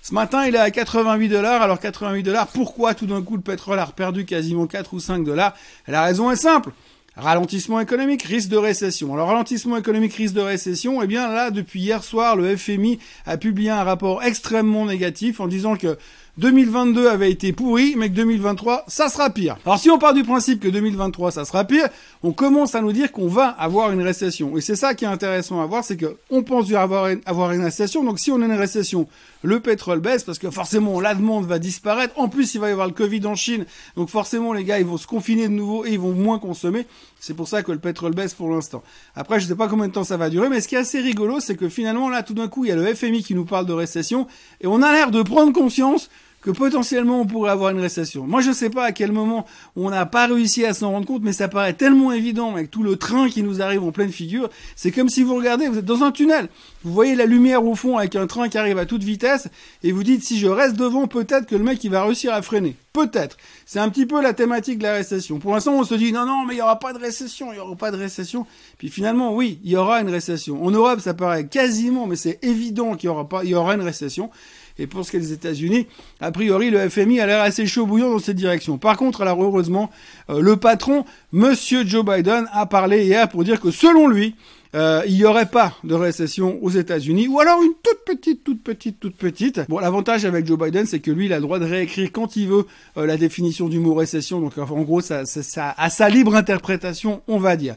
Ce 0.07 0.13
matin, 0.13 0.45
il 0.45 0.53
est 0.53 0.59
à 0.59 0.69
88 0.69 1.29
dollars. 1.29 1.63
Alors 1.63 1.79
88 1.79 2.21
dollars, 2.21 2.45
pourquoi 2.45 2.93
tout 2.93 3.07
d'un 3.07 3.23
coup 3.23 3.37
le 3.37 3.41
pétrole 3.41 3.79
a 3.79 3.87
perdu 3.87 4.23
quasiment 4.23 4.67
4 4.67 4.93
ou 4.93 4.99
5 4.99 5.23
dollars? 5.23 5.55
La 5.87 6.03
raison 6.03 6.29
est 6.29 6.35
simple. 6.35 6.73
Ralentissement 7.15 7.79
économique, 7.79 8.21
risque 8.21 8.49
de 8.49 8.57
récession. 8.57 9.11
Alors 9.15 9.29
ralentissement 9.29 9.77
économique, 9.77 10.13
risque 10.13 10.35
de 10.35 10.41
récession, 10.41 11.01
eh 11.01 11.07
bien 11.07 11.27
là, 11.29 11.49
depuis 11.49 11.79
hier 11.79 12.03
soir, 12.03 12.35
le 12.35 12.55
FMI 12.55 12.99
a 13.25 13.37
publié 13.37 13.71
un 13.71 13.83
rapport 13.83 14.21
extrêmement 14.21 14.85
négatif 14.85 15.39
en 15.39 15.47
disant 15.47 15.75
que 15.75 15.97
2022 16.37 17.07
avait 17.07 17.31
été 17.31 17.53
pourri, 17.53 17.95
mais 17.95 18.09
que 18.09 18.15
2023, 18.15 18.83
ça 18.89 19.07
sera 19.07 19.29
pire. 19.29 19.55
Alors 19.65 19.79
si 19.79 19.89
on 19.89 19.97
part 19.97 20.13
du 20.13 20.23
principe 20.23 20.59
que 20.59 20.67
2023, 20.67 21.31
ça 21.31 21.45
sera 21.45 21.63
pire, 21.63 21.87
on 22.23 22.33
commence 22.33 22.75
à 22.75 22.81
nous 22.81 22.91
dire 22.91 23.13
qu'on 23.13 23.29
va 23.29 23.47
avoir 23.47 23.93
une 23.93 24.01
récession. 24.01 24.57
Et 24.57 24.61
c'est 24.61 24.75
ça 24.75 24.95
qui 24.95 25.05
est 25.05 25.07
intéressant 25.07 25.61
à 25.61 25.65
voir, 25.65 25.85
c'est 25.85 25.95
que 25.95 26.17
on 26.29 26.43
pense 26.43 26.69
avoir 26.73 27.09
avoir 27.25 27.53
une 27.53 27.63
récession. 27.63 28.03
Donc 28.03 28.19
si 28.19 28.31
on 28.31 28.41
a 28.41 28.45
une 28.45 28.51
récession, 28.51 29.07
le 29.43 29.61
pétrole 29.61 30.01
baisse 30.01 30.25
parce 30.25 30.37
que 30.37 30.51
forcément 30.51 30.99
la 30.99 31.15
demande 31.15 31.45
va 31.45 31.57
disparaître. 31.57 32.19
En 32.19 32.27
plus, 32.27 32.53
il 32.53 32.59
va 32.59 32.67
y 32.67 32.71
avoir 32.73 32.87
le 32.87 32.93
Covid 32.93 33.25
en 33.27 33.35
Chine, 33.35 33.65
donc 33.95 34.09
forcément 34.09 34.51
les 34.51 34.65
gars, 34.65 34.77
ils 34.77 34.85
vont 34.85 34.97
se 34.97 35.07
confiner 35.07 35.47
de 35.47 35.53
nouveau 35.53 35.85
et 35.85 35.91
ils 35.91 35.99
vont 35.99 36.13
moins 36.13 36.39
consommer. 36.39 36.85
C'est 37.17 37.33
pour 37.33 37.47
ça 37.47 37.63
que 37.63 37.71
le 37.71 37.79
pétrole 37.79 38.13
baisse 38.13 38.33
pour 38.33 38.49
l'instant. 38.49 38.83
Après, 39.15 39.39
je 39.39 39.47
sais 39.47 39.55
pas 39.55 39.69
combien 39.69 39.87
de 39.87 39.93
temps 39.93 40.03
ça 40.03 40.17
va 40.17 40.29
durer, 40.29 40.49
mais 40.49 40.59
ce 40.59 40.67
qui 40.67 40.75
est 40.75 40.79
assez 40.79 40.99
rigolo, 40.99 41.39
c'est 41.39 41.55
que 41.55 41.69
finalement 41.69 42.09
là, 42.09 42.23
tout 42.23 42.33
d'un 42.33 42.49
coup, 42.49 42.65
il 42.65 42.67
y 42.67 42.71
a 42.73 42.75
le 42.75 42.93
FMI 42.93 43.23
qui 43.23 43.35
nous 43.35 43.45
parle 43.45 43.65
de 43.65 43.73
récession 43.73 44.27
et 44.59 44.67
on 44.67 44.81
a 44.81 44.91
l'air 44.91 45.11
de 45.11 45.21
prendre 45.21 45.53
conscience 45.53 46.09
que 46.45 46.51
potentiellement 46.51 47.21
on 47.21 47.25
pourrait 47.25 47.49
avoir 47.49 47.71
une 47.71 47.79
récession. 47.79 48.27
Moi, 48.27 48.39
je 48.39 48.51
sais 48.51 48.69
pas 48.69 48.83
à 48.83 48.91
quel 48.91 49.11
moment 49.11 49.47
on 49.75 49.89
n'a 49.89 50.05
pas 50.05 50.27
réussi 50.27 50.63
à 50.63 50.75
s'en 50.75 50.91
rendre 50.91 51.07
compte, 51.07 51.23
mais 51.23 51.33
ça 51.33 51.47
paraît 51.47 51.73
tellement 51.73 52.11
évident 52.11 52.53
avec 52.53 52.69
tout 52.69 52.83
le 52.83 52.97
train 52.97 53.29
qui 53.29 53.41
nous 53.41 53.63
arrive 53.63 53.83
en 53.83 53.91
pleine 53.91 54.11
figure. 54.11 54.47
C'est 54.75 54.91
comme 54.91 55.09
si 55.09 55.23
vous 55.23 55.33
regardez, 55.35 55.67
vous 55.67 55.79
êtes 55.79 55.85
dans 55.85 56.03
un 56.03 56.11
tunnel, 56.11 56.49
vous 56.83 56.93
voyez 56.93 57.15
la 57.15 57.25
lumière 57.25 57.65
au 57.65 57.73
fond 57.73 57.97
avec 57.97 58.15
un 58.15 58.27
train 58.27 58.47
qui 58.47 58.59
arrive 58.59 58.77
à 58.77 58.85
toute 58.85 59.01
vitesse, 59.01 59.47
et 59.81 59.91
vous 59.91 60.03
dites 60.03 60.23
si 60.23 60.37
je 60.37 60.45
reste 60.45 60.75
devant, 60.75 61.07
peut-être 61.07 61.47
que 61.47 61.55
le 61.55 61.63
mec 61.63 61.83
il 61.83 61.89
va 61.89 62.03
réussir 62.03 62.31
à 62.31 62.43
freiner. 62.43 62.75
Peut-être. 62.93 63.37
C'est 63.65 63.79
un 63.79 63.89
petit 63.89 64.05
peu 64.05 64.21
la 64.21 64.33
thématique 64.33 64.77
de 64.77 64.83
la 64.83 64.93
récession. 64.93 65.39
Pour 65.39 65.53
l'instant, 65.53 65.73
on 65.73 65.83
se 65.83 65.95
dit 65.95 66.13
non, 66.13 66.27
non, 66.27 66.45
mais 66.45 66.53
il 66.53 66.57
y 66.59 66.61
aura 66.61 66.77
pas 66.77 66.93
de 66.93 66.99
récession, 66.99 67.51
il 67.51 67.55
y 67.57 67.59
aura 67.59 67.75
pas 67.75 67.89
de 67.89 67.97
récession. 67.97 68.45
Puis 68.77 68.89
finalement, 68.89 69.35
oui, 69.35 69.59
il 69.63 69.71
y 69.71 69.75
aura 69.75 69.99
une 69.99 70.09
récession. 70.09 70.63
En 70.63 70.69
Europe, 70.69 70.99
ça 70.99 71.15
paraît 71.15 71.47
quasiment, 71.47 72.05
mais 72.05 72.15
c'est 72.15 72.37
évident 72.43 72.95
qu'il 72.95 73.07
y 73.07 73.09
aura 73.09 73.27
pas, 73.27 73.43
il 73.43 73.49
y 73.49 73.55
aura 73.55 73.73
une 73.73 73.81
récession. 73.81 74.29
Et 74.77 74.87
pour 74.87 75.05
ce 75.05 75.11
qui 75.11 75.17
est 75.17 75.21
des 75.21 75.33
États-Unis, 75.33 75.87
a 76.19 76.31
priori, 76.31 76.69
le 76.69 76.89
FMI 76.89 77.19
a 77.19 77.25
l'air 77.25 77.41
assez 77.41 77.65
chaud 77.65 77.85
bouillant 77.85 78.11
dans 78.11 78.19
cette 78.19 78.35
direction. 78.35 78.77
Par 78.77 78.97
contre, 78.97 79.21
alors 79.21 79.41
heureusement, 79.41 79.89
euh, 80.29 80.41
le 80.41 80.57
patron, 80.57 81.05
Monsieur 81.31 81.85
Joe 81.85 82.03
Biden, 82.03 82.47
a 82.51 82.65
parlé 82.65 83.05
hier 83.05 83.29
pour 83.29 83.43
dire 83.43 83.61
que 83.61 83.71
selon 83.71 84.07
lui, 84.07 84.35
euh, 84.75 85.01
il 85.07 85.15
n'y 85.15 85.23
aurait 85.23 85.45
pas 85.45 85.73
de 85.85 85.93
récession 85.93 86.59
aux 86.61 86.69
États-Unis, 86.69 87.29
ou 87.29 87.39
alors 87.39 87.61
une 87.63 87.71
toute 87.81 88.03
petite, 88.05 88.43
toute 88.43 88.61
petite, 88.61 88.99
toute 88.99 89.15
petite. 89.15 89.61
Bon, 89.69 89.79
l'avantage 89.79 90.25
avec 90.25 90.45
Joe 90.45 90.59
Biden, 90.59 90.85
c'est 90.85 90.99
que 90.99 91.11
lui, 91.11 91.27
il 91.27 91.33
a 91.33 91.37
le 91.37 91.43
droit 91.43 91.59
de 91.59 91.65
réécrire 91.65 92.09
quand 92.11 92.35
il 92.35 92.49
veut 92.49 92.65
euh, 92.97 93.05
la 93.05 93.15
définition 93.15 93.69
du 93.69 93.79
mot 93.79 93.93
récession. 93.93 94.41
Donc, 94.41 94.57
en 94.57 94.81
gros, 94.81 94.99
ça, 94.99 95.25
ça, 95.25 95.73
à 95.77 95.89
sa 95.89 96.09
libre 96.09 96.35
interprétation, 96.35 97.21
on 97.29 97.37
va 97.37 97.55
dire. 97.55 97.75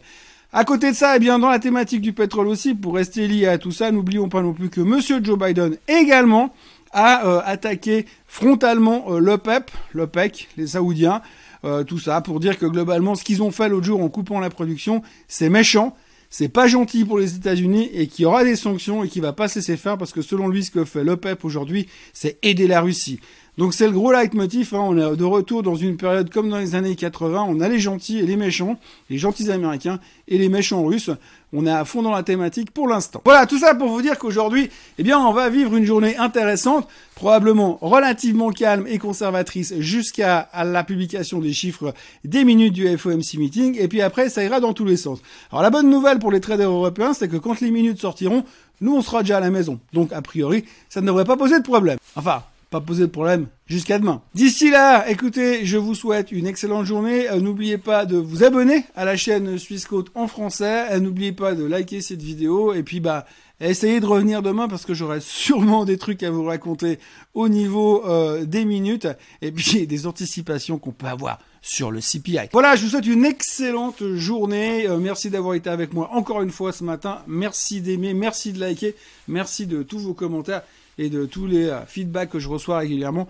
À 0.52 0.64
côté 0.64 0.90
de 0.90 0.96
ça, 0.96 1.14
eh 1.14 1.18
bien, 1.20 1.38
dans 1.38 1.50
la 1.50 1.58
thématique 1.58 2.00
du 2.00 2.14
pétrole 2.14 2.48
aussi, 2.48 2.74
pour 2.74 2.94
rester 2.94 3.28
lié 3.28 3.46
à 3.46 3.58
tout 3.58 3.70
ça, 3.70 3.92
n'oublions 3.92 4.28
pas 4.28 4.42
non 4.42 4.54
plus 4.54 4.70
que 4.70 4.80
Monsieur 4.80 5.22
Joe 5.22 5.38
Biden 5.38 5.76
également 5.86 6.54
a 6.92 7.26
euh, 7.26 7.40
attaqué 7.44 8.06
frontalement 8.26 9.06
euh, 9.12 9.18
l'OPEP, 9.18 9.70
l'OPEC, 9.92 10.48
les 10.56 10.68
Saoudiens, 10.68 11.22
euh, 11.64 11.84
tout 11.84 11.98
ça, 11.98 12.20
pour 12.20 12.40
dire 12.40 12.58
que 12.58 12.66
globalement, 12.66 13.14
ce 13.14 13.24
qu'ils 13.24 13.42
ont 13.42 13.50
fait 13.50 13.68
l'autre 13.68 13.86
jour 13.86 14.02
en 14.02 14.08
coupant 14.08 14.40
la 14.40 14.50
production, 14.50 15.02
c'est 15.26 15.48
méchant, 15.48 15.96
c'est 16.30 16.48
pas 16.48 16.66
gentil 16.66 17.04
pour 17.04 17.18
les 17.18 17.36
États-Unis 17.36 17.90
et 17.92 18.06
qu'il 18.06 18.24
y 18.24 18.26
aura 18.26 18.44
des 18.44 18.56
sanctions 18.56 19.02
et 19.02 19.08
qu'il 19.08 19.22
va 19.22 19.32
pas 19.32 19.48
se 19.48 19.58
laisser 19.58 19.76
faire 19.76 19.96
parce 19.96 20.12
que 20.12 20.22
selon 20.22 20.48
lui, 20.48 20.64
ce 20.64 20.70
que 20.70 20.84
fait 20.84 21.04
l'OPEP 21.04 21.44
aujourd'hui, 21.44 21.88
c'est 22.12 22.38
aider 22.42 22.66
la 22.66 22.80
Russie. 22.80 23.20
Donc 23.58 23.74
c'est 23.74 23.86
le 23.86 23.92
gros 23.92 24.12
leitmotiv, 24.12 24.72
hein. 24.72 24.78
on 24.80 24.96
est 24.96 25.16
de 25.16 25.24
retour 25.24 25.64
dans 25.64 25.74
une 25.74 25.96
période 25.96 26.30
comme 26.30 26.48
dans 26.48 26.58
les 26.58 26.76
années 26.76 26.94
80, 26.94 27.44
on 27.48 27.60
a 27.60 27.68
les 27.68 27.80
gentils 27.80 28.20
et 28.20 28.22
les 28.22 28.36
méchants, 28.36 28.78
les 29.10 29.18
gentils 29.18 29.50
américains 29.50 29.98
et 30.28 30.38
les 30.38 30.48
méchants 30.48 30.84
russes. 30.84 31.10
On 31.52 31.66
est 31.66 31.70
à 31.70 31.84
fond 31.84 32.02
dans 32.02 32.12
la 32.12 32.22
thématique 32.22 32.70
pour 32.70 32.86
l'instant. 32.86 33.20
Voilà, 33.24 33.46
tout 33.46 33.58
ça 33.58 33.74
pour 33.74 33.88
vous 33.88 34.00
dire 34.00 34.16
qu'aujourd'hui, 34.16 34.70
eh 34.98 35.02
bien, 35.02 35.18
on 35.18 35.32
va 35.32 35.48
vivre 35.48 35.74
une 35.74 35.84
journée 35.84 36.16
intéressante, 36.16 36.86
probablement 37.16 37.78
relativement 37.80 38.50
calme 38.50 38.86
et 38.86 38.98
conservatrice 38.98 39.74
jusqu'à 39.80 40.48
la 40.54 40.84
publication 40.84 41.40
des 41.40 41.52
chiffres 41.52 41.94
des 42.24 42.44
minutes 42.44 42.74
du 42.74 42.96
FOMC 42.96 43.38
meeting, 43.38 43.76
et 43.80 43.88
puis 43.88 44.02
après, 44.02 44.28
ça 44.28 44.44
ira 44.44 44.60
dans 44.60 44.72
tous 44.72 44.84
les 44.84 44.96
sens. 44.96 45.18
Alors 45.50 45.62
la 45.62 45.70
bonne 45.70 45.90
nouvelle 45.90 46.20
pour 46.20 46.30
les 46.30 46.40
traders 46.40 46.70
européens, 46.70 47.12
c'est 47.12 47.26
que 47.26 47.36
quand 47.36 47.60
les 47.60 47.72
minutes 47.72 48.00
sortiront, 48.00 48.44
nous, 48.80 48.94
on 48.94 49.02
sera 49.02 49.22
déjà 49.22 49.38
à 49.38 49.40
la 49.40 49.50
maison. 49.50 49.80
Donc, 49.92 50.12
a 50.12 50.22
priori, 50.22 50.64
ça 50.88 51.00
ne 51.00 51.06
devrait 51.06 51.24
pas 51.24 51.36
poser 51.36 51.58
de 51.58 51.64
problème. 51.64 51.98
Enfin, 52.14 52.44
pas 52.70 52.80
poser 52.80 53.02
de 53.02 53.10
problème 53.10 53.46
jusqu'à 53.66 53.98
demain. 53.98 54.22
D'ici 54.34 54.70
là, 54.70 55.08
écoutez, 55.08 55.64
je 55.64 55.78
vous 55.78 55.94
souhaite 55.94 56.32
une 56.32 56.46
excellente 56.46 56.84
journée. 56.84 57.28
Euh, 57.28 57.40
n'oubliez 57.40 57.78
pas 57.78 58.04
de 58.04 58.16
vous 58.16 58.44
abonner 58.44 58.84
à 58.94 59.04
la 59.04 59.16
chaîne 59.16 59.58
Suisse 59.58 59.86
Côte 59.86 60.10
en 60.14 60.26
français. 60.26 60.86
Euh, 60.92 61.00
n'oubliez 61.00 61.32
pas 61.32 61.54
de 61.54 61.64
liker 61.64 62.00
cette 62.02 62.22
vidéo 62.22 62.74
et 62.74 62.82
puis 62.82 63.00
bah 63.00 63.24
essayez 63.60 64.00
de 64.00 64.06
revenir 64.06 64.42
demain 64.42 64.68
parce 64.68 64.84
que 64.84 64.92
j'aurai 64.92 65.20
sûrement 65.22 65.84
des 65.86 65.96
trucs 65.96 66.22
à 66.22 66.30
vous 66.30 66.44
raconter 66.44 66.98
au 67.32 67.48
niveau 67.48 68.04
euh, 68.06 68.44
des 68.44 68.66
minutes 68.66 69.08
et 69.40 69.50
puis 69.50 69.86
des 69.86 70.06
anticipations 70.06 70.78
qu'on 70.78 70.92
peut 70.92 71.06
avoir 71.06 71.38
sur 71.62 71.90
le 71.90 72.00
CPI. 72.00 72.50
Voilà, 72.52 72.76
je 72.76 72.84
vous 72.84 72.90
souhaite 72.90 73.06
une 73.06 73.24
excellente 73.24 74.14
journée. 74.14 74.86
merci 75.00 75.28
d'avoir 75.28 75.54
été 75.54 75.68
avec 75.68 75.92
moi 75.92 76.10
encore 76.12 76.42
une 76.42 76.52
fois 76.52 76.72
ce 76.72 76.84
matin. 76.84 77.22
Merci 77.26 77.80
d'aimer, 77.80 78.14
merci 78.14 78.52
de 78.52 78.60
liker, 78.60 78.94
merci 79.26 79.66
de 79.66 79.82
tous 79.82 79.98
vos 79.98 80.14
commentaires 80.14 80.62
et 80.98 81.08
de 81.08 81.26
tous 81.26 81.46
les 81.46 81.68
euh, 81.68 81.86
feedbacks 81.86 82.30
que 82.30 82.38
je 82.38 82.48
reçois 82.48 82.78
régulièrement. 82.78 83.28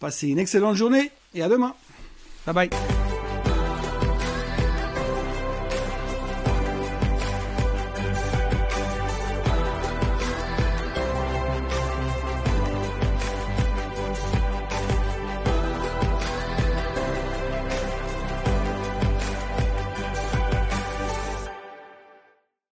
Passez 0.00 0.28
une 0.28 0.38
excellente 0.38 0.76
journée 0.76 1.10
et 1.34 1.42
à 1.42 1.48
demain. 1.48 1.74
Bye 2.46 2.54
bye. 2.54 3.03